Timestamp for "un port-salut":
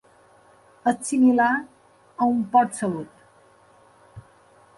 2.31-3.25